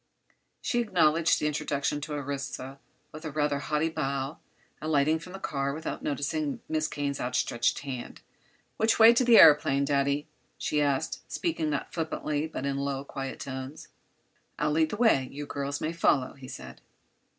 [0.63, 2.79] She acknowledged the introduction to Orissa
[3.11, 4.39] with a rather haughty bow,
[4.81, 8.21] alighting from the car without noticing Miss Kane's outstretched hand.
[8.77, 10.25] "Which way is the aëroplane, Daddy?"
[10.57, 13.89] she asked, speaking not flippantly, but in low, quiet tones.
[14.57, 16.81] "I'll lead the way; you girls may follow," he said.